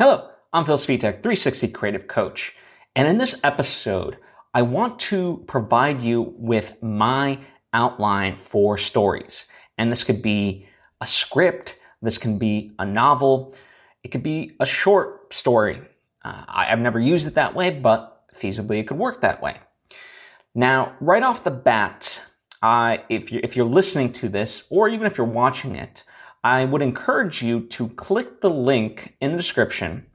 [0.00, 2.54] Hello, I'm Phil Svitek, 360 Creative Coach.
[2.94, 4.18] And in this episode,
[4.54, 7.40] I want to provide you with my
[7.72, 9.46] outline for stories.
[9.76, 10.68] And this could be
[11.00, 13.56] a script, this can be a novel,
[14.04, 15.82] it could be a short story.
[16.24, 19.56] Uh, I, have never used it that way, but feasibly it could work that way.
[20.54, 22.20] Now, right off the bat,
[22.62, 26.04] uh, if, you're, if you're listening to this, or even if you're watching it,
[26.44, 30.06] I would encourage you to click the link in the description.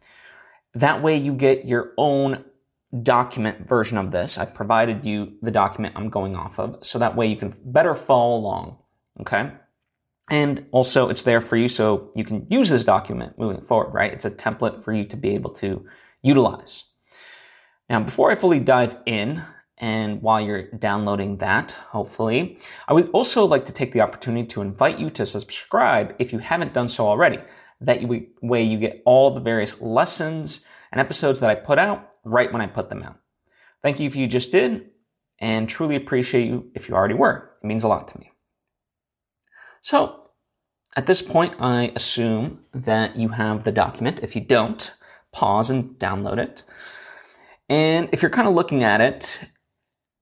[0.74, 2.46] That way you get your own
[3.02, 4.38] document version of this.
[4.38, 7.96] I provided you the document I'm going off of, so that way you can better
[7.96, 8.78] follow along.
[9.22, 9.52] Okay?
[10.30, 14.14] And also it's there for you so you can use this document moving forward, right?
[14.14, 15.86] It's a template for you to be able to
[16.22, 16.84] utilize.
[17.90, 19.44] Now, before I fully dive in,
[19.84, 24.62] and while you're downloading that, hopefully, I would also like to take the opportunity to
[24.62, 27.40] invite you to subscribe if you haven't done so already.
[27.82, 28.02] That
[28.42, 30.62] way you get all the various lessons
[30.94, 33.18] and episodes that I put out right when I put them out.
[33.82, 34.90] Thank you if you just did,
[35.40, 37.52] and truly appreciate you if you already were.
[37.62, 38.32] It means a lot to me.
[39.82, 40.30] So,
[40.96, 44.22] at this point, I assume that you have the document.
[44.24, 44.94] If you don't,
[45.34, 46.64] pause and download it.
[47.68, 49.38] And if you're kind of looking at it,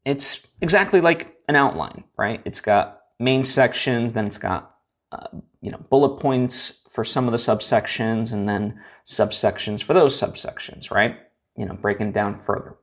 [0.06, 2.42] it's exactly like an outline, right?
[2.46, 4.76] It's got main sections, then it's got
[5.12, 5.28] uh,
[5.62, 10.92] you know bullet points for some of the subsections, and then subsections for those subsections,
[10.92, 11.18] right?
[11.56, 12.76] You know, breaking down further.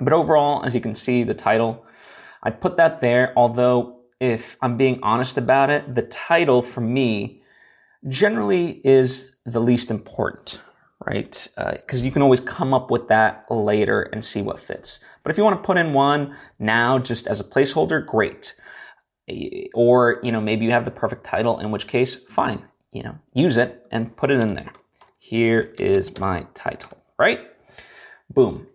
[0.00, 1.86] But overall, as you can see, the title,
[2.42, 3.32] I put that there.
[3.36, 7.42] Although, if I'm being honest about it, the title for me
[8.08, 10.60] generally is the least important,
[11.06, 11.48] right?
[11.56, 14.98] Because uh, you can always come up with that later and see what fits.
[15.22, 18.54] But if you want to put in one now just as a placeholder, great.
[19.74, 23.18] Or, you know, maybe you have the perfect title, in which case, fine, you know,
[23.32, 24.72] use it and put it in there.
[25.18, 27.40] Here is my title, right?
[28.30, 28.66] Boom.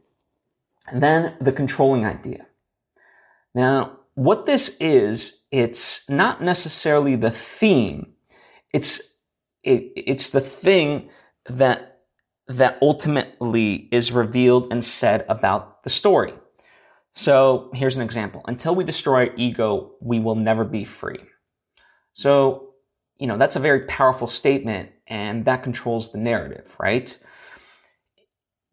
[0.87, 2.47] And then the controlling idea.
[3.53, 8.13] Now, what this is, it's not necessarily the theme.
[8.73, 9.01] It's,
[9.63, 11.09] it, it's the thing
[11.49, 11.90] that
[12.57, 16.33] that ultimately is revealed and said about the story.
[17.13, 18.41] So here's an example.
[18.47, 21.19] Until we destroy our ego, we will never be free.
[22.13, 22.73] So,
[23.17, 27.17] you know, that's a very powerful statement and that controls the narrative, right?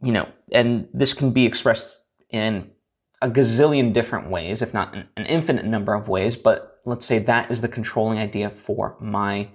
[0.02, 1.98] You know, and this can be expressed
[2.30, 2.70] in
[3.20, 7.50] a gazillion different ways, if not an, infinite number of ways, but let's say that
[7.50, 9.48] is the controlling idea for my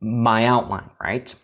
[0.00, 1.34] my outline, right?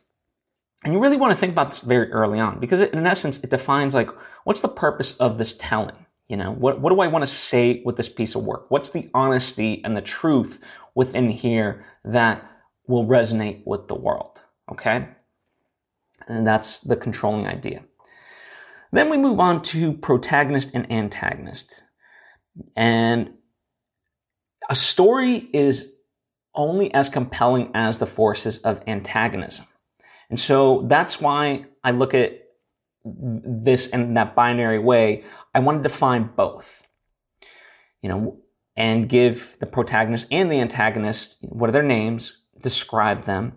[0.85, 3.39] And you really want to think about this very early on because it, in essence,
[3.39, 4.11] it defines like,
[4.45, 6.07] what's the purpose of this telling?
[6.29, 8.71] You know, what, what do I want to say with this piece of work?
[8.71, 10.61] What's the honesty and the truth
[10.95, 12.45] within here that
[12.87, 14.41] will resonate with the world?
[14.71, 15.09] Okay.
[16.29, 17.83] And that's the controlling idea.
[18.93, 21.83] Then we move on to protagonist and antagonist.
[22.77, 23.35] And
[24.69, 25.93] a story is
[26.55, 29.67] only as compelling as the forces of antagonism.
[30.31, 32.43] And so that's why I look at
[33.05, 35.25] this in that binary way.
[35.55, 36.83] I want to define both,
[38.03, 38.39] you know,
[38.77, 43.55] and give the protagonist and the antagonist what are their names, describe them,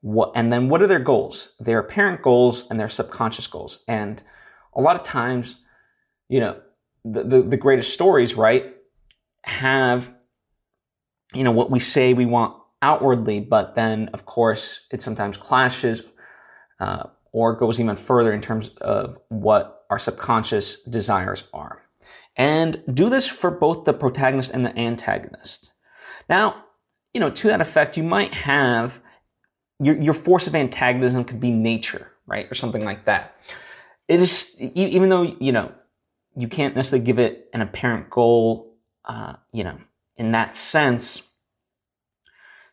[0.00, 3.84] what, and then what are their goals, their apparent goals and their subconscious goals.
[3.86, 4.22] And
[4.74, 5.56] a lot of times,
[6.28, 6.60] you know,
[7.04, 8.74] the, the, the greatest stories, right,
[9.44, 10.12] have,
[11.32, 16.02] you know, what we say we want outwardly, but then, of course, it sometimes clashes
[16.80, 21.82] uh, or goes even further in terms of what our subconscious desires are.
[22.36, 25.72] And do this for both the protagonist and the antagonist.
[26.28, 26.64] Now,
[27.12, 29.00] you know, to that effect, you might have
[29.80, 32.50] your, your force of antagonism could be nature, right?
[32.50, 33.36] Or something like that.
[34.08, 35.72] It is, even though, you know,
[36.36, 38.74] you can't necessarily give it an apparent goal,
[39.04, 39.76] uh, you know,
[40.16, 41.22] in that sense,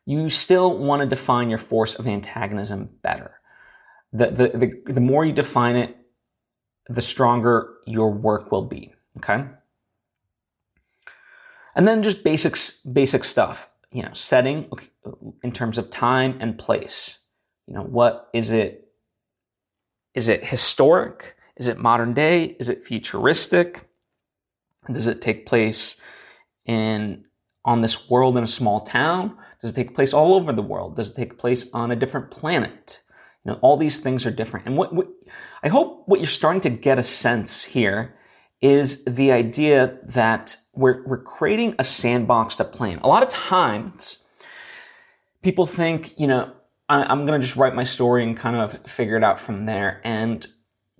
[0.08, 3.36] you still want to define your force of antagonism better.
[4.14, 5.98] The, the, the, the more you define it,
[6.88, 8.94] the stronger your work will be.
[9.18, 9.44] Okay.
[11.76, 14.72] And then just basics, basic stuff, you know, setting
[15.44, 17.20] in terms of time and place.
[17.68, 18.88] You know, what is it?
[20.16, 21.36] Is it historic?
[21.58, 22.56] Is it modern day?
[22.62, 23.90] Is it futuristic?
[24.90, 26.00] Does it take place
[26.66, 27.26] in
[27.66, 29.38] on this world in a small town?
[29.62, 30.96] Does it take place all over the world?
[30.96, 33.00] Does it take place on a different planet?
[33.44, 34.66] You know, all these things are different.
[34.66, 35.08] And what, what
[35.64, 38.16] I hope what you're starting to get a sense here
[38.62, 43.00] is the idea that we're, we're creating a sandbox to play in.
[43.00, 44.20] A lot of times,
[45.44, 46.52] people think, you know,
[46.90, 49.66] I, am going to just write my story and kind of figure it out from
[49.66, 50.02] there.
[50.04, 50.46] And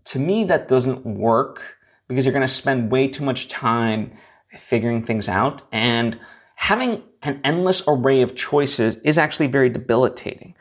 [0.06, 1.78] to me, that doesn't work
[2.08, 4.14] because you're going to spend way too much time
[4.60, 5.64] figuring things out.
[5.72, 6.20] And
[6.58, 10.56] having an endless array of choices is actually very debilitating.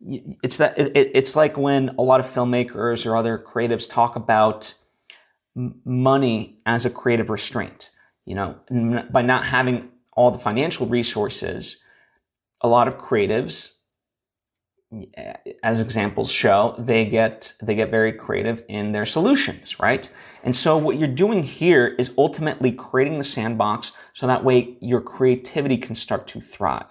[0.00, 4.74] It's that it's like when a lot of filmmakers or other creatives talk about
[5.54, 7.90] money as a creative restraint.
[8.24, 11.76] You know, by not having all the financial resources,
[12.62, 13.74] a lot of creatives
[15.62, 20.10] as examples show, they get they get very creative in their solutions, right?
[20.42, 25.00] And so what you're doing here is ultimately creating the sandbox so that way your
[25.00, 26.86] creativity can start to thrive.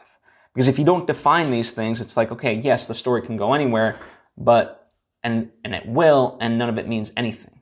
[0.54, 3.54] Because if you don't define these things, it's like, okay, yes, the story can go
[3.54, 3.98] anywhere,
[4.38, 4.92] but
[5.24, 7.60] and and it will, and none of it means anything.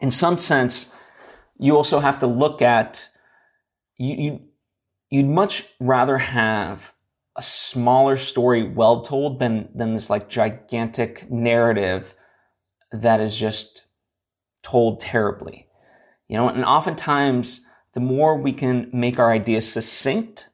[0.00, 0.90] In some sense,
[1.58, 3.08] you also have to look at
[3.96, 4.40] you, you
[5.10, 6.92] you'd much rather have
[7.36, 12.14] a smaller story well told than than this like gigantic narrative
[12.92, 13.86] that is just
[14.70, 15.66] told terribly.
[16.28, 20.48] You know, and oftentimes the more we can make our ideas succinct,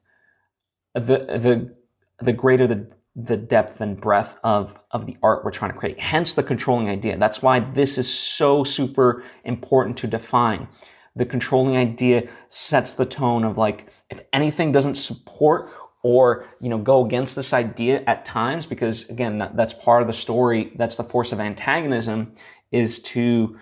[0.94, 1.74] the the
[2.20, 5.98] the greater the the depth and breadth of of the art we're trying to create.
[5.98, 7.18] Hence the controlling idea.
[7.18, 10.68] That's why this is so super important to define.
[11.16, 15.70] The controlling idea sets the tone of like if anything doesn't support
[16.02, 20.08] or you know go against this idea at times because again that, that's part of
[20.08, 22.32] the story that's the force of antagonism
[22.70, 23.56] is to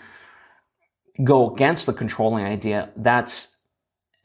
[1.24, 3.56] go against the controlling idea that's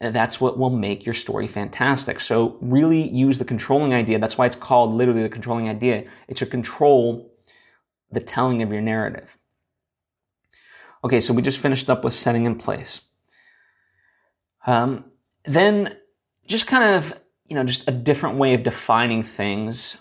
[0.00, 2.20] that's what will make your story fantastic.
[2.20, 4.20] So really use the controlling idea.
[4.20, 6.04] That's why it's called literally the controlling idea.
[6.28, 7.32] It's to control
[8.12, 9.28] the telling of your narrative.
[11.02, 13.00] Okay so we just finished up with setting in place.
[14.66, 15.06] Um,
[15.44, 15.96] then
[16.46, 17.18] just kind of
[17.48, 19.96] you know, just a different way of defining things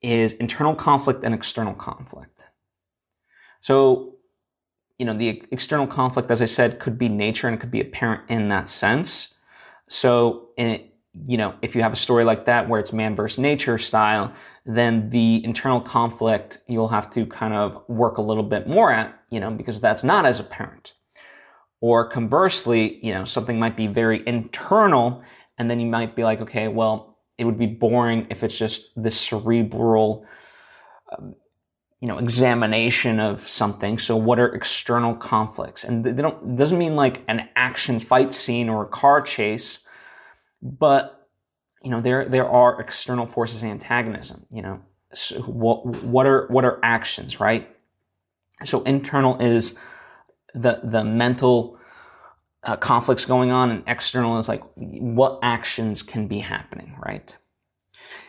[0.00, 2.46] is internal conflict and external conflict.
[3.60, 4.15] So,
[4.98, 8.22] you know, the external conflict, as I said, could be nature and could be apparent
[8.28, 9.34] in that sense.
[9.88, 10.88] So, in,
[11.26, 14.32] you know, if you have a story like that where it's man versus nature style,
[14.64, 19.18] then the internal conflict you'll have to kind of work a little bit more at,
[19.30, 20.92] you know, because that's not as apparent.
[21.80, 25.22] Or conversely, you know, something might be very internal
[25.58, 28.90] and then you might be like, okay, well, it would be boring if it's just
[28.96, 30.26] this cerebral,
[31.16, 31.34] um,
[32.00, 33.98] you know, examination of something.
[33.98, 35.84] So what are external conflicts?
[35.84, 39.78] And they don't, doesn't mean like an action fight scene or a car chase,
[40.62, 41.28] but,
[41.82, 44.80] you know, there, there are external forces antagonism, you know,
[45.14, 47.68] so what, what are, what are actions, right?
[48.64, 49.76] So internal is
[50.54, 51.78] the, the mental,
[52.62, 57.36] uh, conflicts going on, and external is like what actions can be happening, right?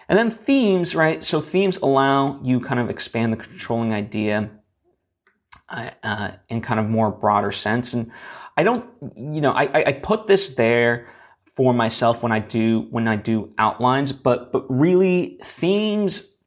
[0.09, 1.23] And then themes, right?
[1.23, 4.49] So themes allow you kind of expand the controlling idea
[5.69, 7.93] uh, uh, in kind of more broader sense.
[7.93, 8.11] And
[8.55, 11.09] I don't, you know, I, I put this there
[11.55, 16.37] for myself when I do when I do outlines, but but really themes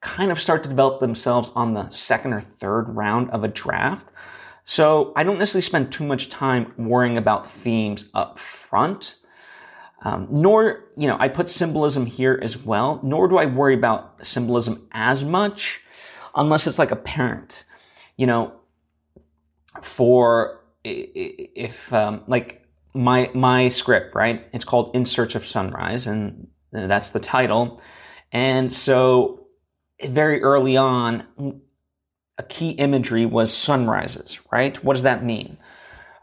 [0.00, 4.08] kind of start to develop themselves on the second or third round of a draft.
[4.64, 9.16] So I don't necessarily spend too much time worrying about themes up front.
[10.02, 14.24] Um, nor, you know, I put symbolism here as well, nor do I worry about
[14.24, 15.80] symbolism as much
[16.34, 17.64] unless it's like apparent.
[18.16, 18.52] You know,
[19.82, 22.64] for if, um, like
[22.94, 24.46] my, my script, right?
[24.52, 27.80] It's called In Search of Sunrise and that's the title.
[28.32, 29.46] And so
[30.06, 31.60] very early on,
[32.38, 34.82] a key imagery was sunrises, right?
[34.84, 35.58] What does that mean?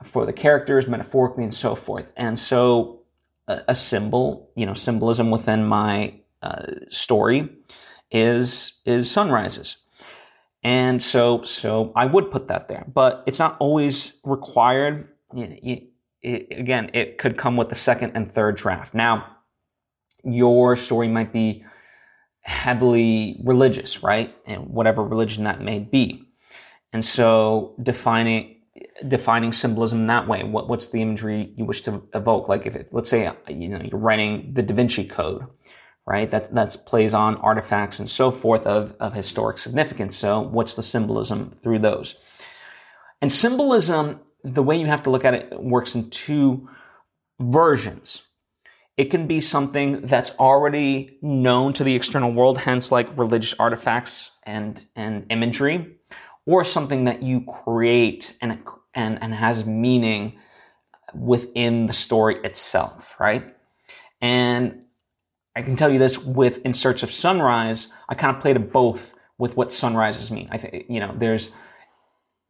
[0.03, 2.12] For the characters, metaphorically, and so forth.
[2.15, 3.01] And so
[3.47, 7.49] a, symbol, you know, symbolism within my uh, story
[8.11, 9.77] is is sunrises.
[10.63, 15.09] And so so I would put that there, but it's not always required.
[15.33, 15.89] It,
[16.23, 18.93] again, it could come with the second and third draft.
[18.93, 19.27] Now,
[20.23, 21.63] your story might be
[22.41, 24.35] heavily religious, right?
[24.45, 26.23] And whatever religion that may be.
[26.93, 28.54] And so defining
[29.07, 30.43] defining symbolism that way.
[30.43, 32.47] What, what's the imagery you wish to evoke?
[32.47, 35.45] Like if it, let's say you know you're writing the Da Vinci Code,
[36.05, 36.29] right?
[36.31, 40.15] That that plays on artifacts and so forth of of historic significance.
[40.15, 42.15] So what's the symbolism through those?
[43.21, 46.69] And symbolism, the way you have to look at it, works in two
[47.39, 48.23] versions.
[48.97, 54.31] It can be something that's already known to the external world, hence like religious artifacts
[54.43, 55.97] and, and imagery,
[56.45, 58.59] or something that you create and,
[58.95, 60.39] and, and has meaning
[61.13, 63.55] within the story itself, right?
[64.21, 64.83] And
[65.55, 68.71] I can tell you this with In Search of Sunrise, I kind of played it
[68.71, 70.47] both with what sunrises mean.
[70.51, 71.49] I think, you know, there's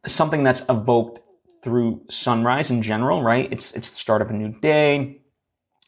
[0.05, 1.21] something that's evoked
[1.63, 3.51] through sunrise in general, right?
[3.51, 5.21] It's, it's the start of a new day,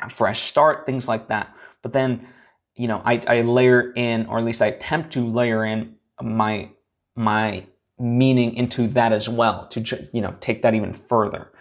[0.01, 1.55] a fresh start, things like that.
[1.83, 2.27] But then,
[2.75, 6.71] you know, I, I layer in, or at least I attempt to layer in my,
[7.15, 7.67] my
[8.00, 11.51] meaning into that as well to, you know, take that even further.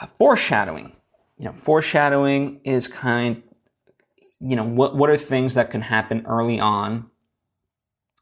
[0.00, 0.92] Uh, foreshadowing.
[1.38, 3.42] You know, foreshadowing is kind,
[4.40, 7.10] you know, what, what are things that can happen early on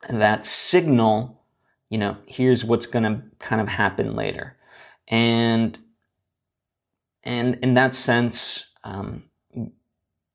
[0.08, 1.42] that signal,
[1.88, 4.56] you know, here's what's going to kind of happen later.
[5.08, 5.78] And,
[7.22, 9.24] and in that sense, um,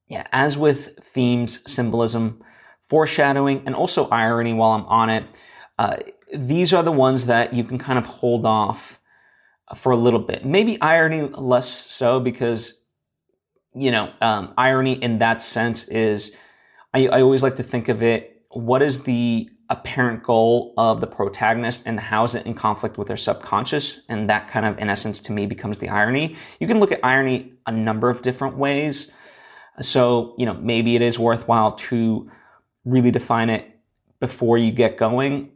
[0.08, 2.42] yeah, as with themes, symbolism,
[2.89, 5.25] foreshadowing, and also irony while I'm on it,
[5.77, 5.98] uh,
[6.34, 9.00] these are the ones that you can kind of hold off
[9.75, 10.46] for a little bit.
[10.46, 12.81] Maybe irony less so because,
[13.75, 16.36] you know, um, irony in that sense is,
[16.93, 21.07] I, I always like to think of it, what is the apparent goal of the
[21.07, 24.01] protagonist and how is it in conflict with their subconscious?
[24.07, 26.38] And that kind of, in essence, to me becomes the irony.
[26.60, 29.12] You can look at irony a number of different ways.
[29.81, 32.31] So, you know, maybe it is worthwhile to
[32.86, 33.79] really define it
[34.19, 35.51] before you get going,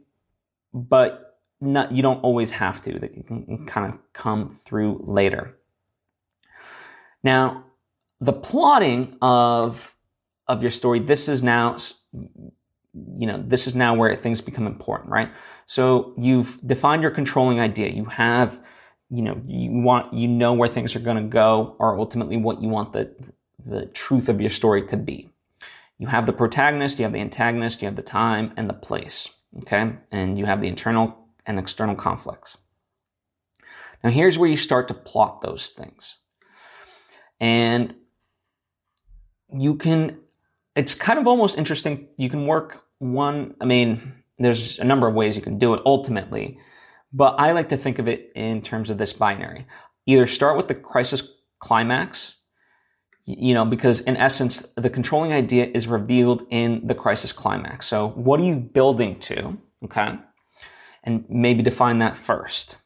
[0.72, 2.98] but not, you don't always have to.
[2.98, 5.56] That can kind of come through later.
[7.22, 7.64] Now,
[8.20, 9.94] the plotting of
[10.48, 11.78] of your story, this is now
[12.94, 15.30] you know, this is now where things become important, right?
[15.66, 17.88] So you've defined your controlling idea.
[17.88, 18.60] You have,
[19.10, 22.60] you know, you want, you know where things are going to go or ultimately what
[22.60, 23.10] you want the,
[23.64, 25.30] the truth of your story to be.
[25.98, 29.30] You have the protagonist, you have the antagonist, you have the time and the place,
[29.60, 29.92] okay?
[30.10, 31.16] And you have the internal
[31.46, 32.58] and external conflicts.
[34.02, 36.16] Now here's where you start to plot those things.
[37.40, 37.94] And
[39.52, 40.18] you can
[40.74, 42.08] it's kind of almost interesting.
[42.16, 45.82] You can work one, I mean, there's a number of ways you can do it
[45.84, 46.58] ultimately,
[47.12, 49.66] but I like to think of it in terms of this binary.
[50.06, 52.36] Either start with the crisis climax,
[53.24, 57.86] you know, because in essence, the controlling idea is revealed in the crisis climax.
[57.86, 59.58] So, what are you building to?
[59.84, 60.18] Okay.
[61.04, 62.76] And maybe define that first.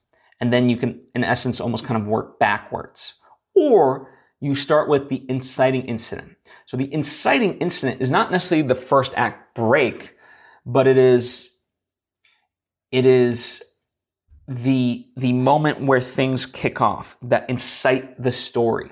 [0.40, 3.14] And then you can, in essence, almost kind of work backwards.
[3.54, 6.36] Or you start with the inciting incident.
[6.66, 10.14] So the inciting incident is not necessarily the first act break,
[10.64, 11.50] but it is
[12.92, 13.62] it is
[14.46, 18.90] the the moment where things kick off that incite the story.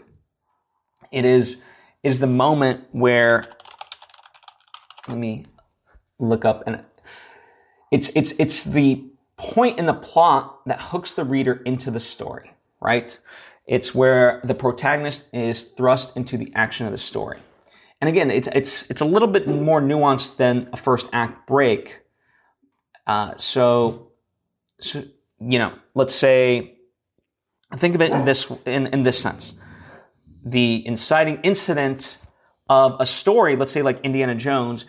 [1.14, 1.62] It is
[2.02, 3.46] is the moment where
[5.08, 5.46] let me
[6.18, 6.84] look up and
[7.90, 9.04] it's it's it's the
[9.36, 13.18] point in the plot that hooks the reader into the story, right?
[13.66, 17.38] It's where the protagonist is thrust into the action of the story.
[18.00, 22.00] And again, it's it's it's a little bit more nuanced than a first act break.
[23.06, 24.08] Uh, so,
[24.80, 25.04] so
[25.40, 26.76] you know, let's say,
[27.76, 29.54] think of it in this in, in this sense:
[30.44, 32.16] the inciting incident
[32.68, 34.84] of a story, let's say like Indiana Jones,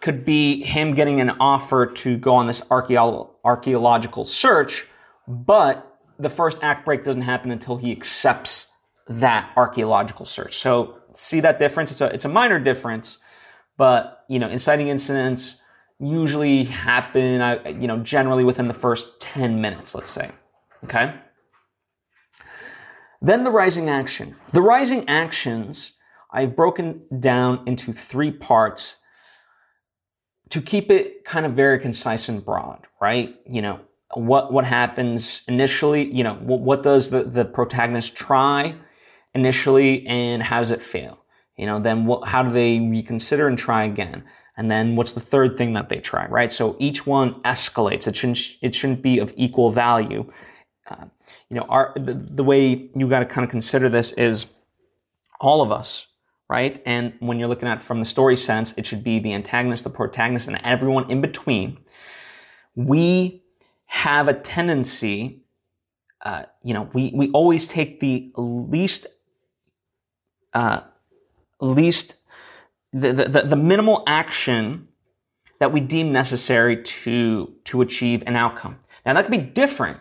[0.00, 4.86] could be him getting an offer to go on this archaeological search,
[5.26, 8.70] but the first act break doesn't happen until he accepts
[9.08, 10.58] that archaeological search.
[10.58, 11.90] So see that difference.
[11.90, 13.18] It's a it's a minor difference,
[13.76, 15.56] but you know, inciting incidents
[15.98, 19.94] usually happen, uh, you know, generally within the first ten minutes.
[19.94, 20.30] Let's say,
[20.84, 21.14] okay.
[23.20, 24.36] Then the rising action.
[24.52, 25.92] The rising actions
[26.30, 28.96] I've broken down into three parts
[30.50, 33.34] to keep it kind of very concise and broad, right?
[33.46, 33.80] You know,
[34.14, 38.74] what, what happens initially, you know, what, what does the, the protagonist try?
[39.34, 41.24] initially and how does it fail?
[41.56, 44.24] You know, then what, how do they reconsider and try again?
[44.56, 46.52] And then what's the third thing that they try, right?
[46.52, 48.06] So each one escalates.
[48.06, 50.30] It shouldn't, it shouldn't be of equal value.
[51.50, 54.46] You know, our, the, the way you got to kind of consider this is
[55.40, 56.06] all of us,
[56.48, 56.82] right?
[56.86, 59.84] And when you're looking at it from the story sense, it should be the antagonist,
[59.84, 61.78] the protagonist, and everyone in between.
[62.74, 63.42] We
[63.86, 65.44] have a tendency,
[66.22, 69.06] uh, you know, we, we always take the least
[70.54, 70.80] uh,
[71.60, 72.16] least
[72.92, 74.88] the, the, the minimal action
[75.60, 78.78] that we deem necessary to, to achieve an outcome.
[79.04, 79.98] Now that could be different.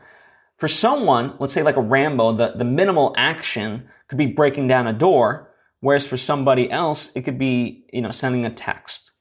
[0.58, 4.88] For someone, let's say like a Rambo, the, the minimal action could be breaking down
[4.88, 9.12] a door, whereas for somebody else, it could be, you know, sending a text.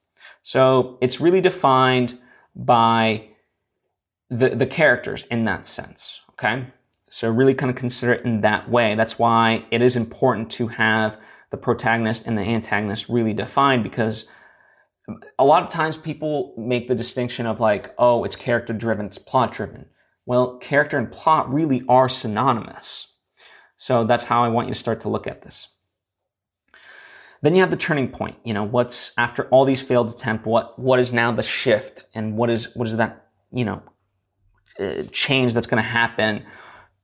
[0.43, 2.19] So it's really defined
[2.55, 3.29] by
[4.31, 6.21] the, the characters in that sense.
[6.31, 6.67] Okay.
[7.09, 8.95] So really kind of consider it in that way.
[8.95, 11.19] That's why it is important to have
[11.51, 14.27] the protagonist and the antagonist really defined because
[15.39, 19.19] a lot of times people make the distinction of like, oh, it's character driven, it's
[19.19, 19.87] plot driven.
[20.27, 23.15] Well, character and plot really are synonymous.
[23.79, 25.69] So that's how I want you to start to look at this.
[27.43, 28.37] Then you have the turning point.
[28.45, 30.47] You know, what's after all these failed attempts?
[30.47, 33.29] What what is now the shift, and what is what is that?
[33.53, 33.83] You know,
[34.81, 36.45] uh, change that's going to happen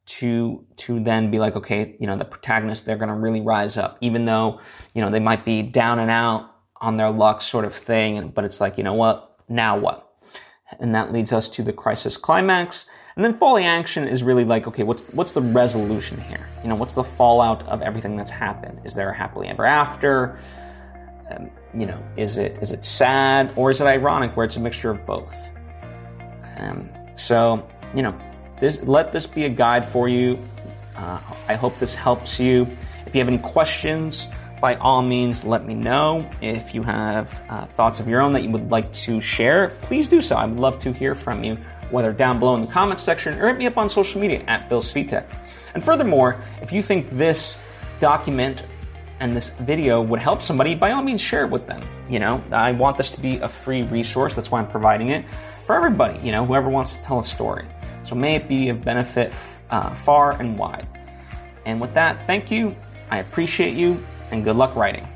[0.04, 3.76] to to then be like, okay, you know, the protagonist they're going to really rise
[3.76, 4.60] up, even though
[4.94, 6.50] you know they might be down and out
[6.80, 8.28] on their luck, sort of thing.
[8.30, 9.36] But it's like, you know what?
[9.48, 10.12] Now what?
[10.80, 12.86] And that leads us to the crisis climax.
[13.16, 16.48] And then falling action is really like, okay, what's what's the resolution here?
[16.62, 18.80] You know, what's the fallout of everything that's happened?
[18.84, 20.38] Is there a happily ever after?
[21.30, 24.60] Um, you know, is it is it sad or is it ironic where it's a
[24.60, 25.34] mixture of both?
[26.56, 28.18] Um, so, you know,
[28.60, 30.38] this, let this be a guide for you.
[30.96, 32.66] Uh, I hope this helps you.
[33.06, 34.26] If you have any questions,
[34.60, 36.30] by all means, let me know.
[36.40, 40.08] If you have uh, thoughts of your own that you would like to share, please
[40.08, 40.36] do so.
[40.36, 41.58] I would love to hear from you
[41.92, 44.68] whether down below in the comments section or hit me up on social media at
[44.68, 45.26] Phil Svitek.
[45.74, 47.56] And furthermore, if you think this
[48.00, 48.64] document
[49.20, 51.82] and this video would help somebody, by all means share it with them.
[52.08, 54.34] You know, I want this to be a free resource.
[54.34, 55.24] That's why I'm providing it
[55.66, 57.66] for everybody, you know, whoever wants to tell a story.
[58.04, 59.32] So may it be of benefit
[59.70, 60.88] uh, far and wide.
[61.64, 62.74] And with that, thank you.
[63.10, 65.06] I appreciate you and good luck writing.